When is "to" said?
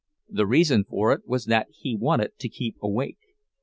2.39-2.49